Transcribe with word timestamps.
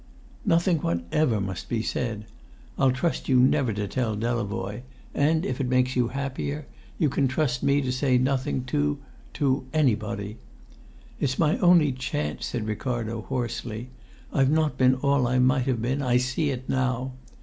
"Nothing 0.47 0.77
whatever 0.79 1.39
must 1.39 1.69
be 1.69 1.83
said. 1.83 2.25
I'll 2.75 2.89
trust 2.89 3.29
you 3.29 3.39
never 3.39 3.71
to 3.71 3.87
tell 3.87 4.15
Delavoye, 4.17 4.81
and, 5.13 5.45
if 5.45 5.61
it 5.61 5.67
makes 5.69 5.95
you 5.95 6.07
happier, 6.07 6.65
you 6.97 7.07
can 7.07 7.27
trust 7.27 7.61
me 7.61 7.81
to 7.81 7.91
say 7.91 8.17
nothing 8.17 8.63
to 8.63 8.97
to 9.35 9.67
anybody. 9.71 10.37
It's 11.19 11.37
my 11.37 11.55
only 11.59 11.91
chance," 11.91 12.47
said 12.47 12.65
Ricardo, 12.65 13.21
hoarsely. 13.21 13.91
"I've 14.33 14.49
not 14.49 14.75
been 14.75 14.95
all 14.95 15.27
I 15.27 15.37
might 15.37 15.67
have 15.67 15.83
been. 15.83 16.01
I 16.01 16.17
see 16.17 16.49
it 16.49 16.67
now. 16.67 17.11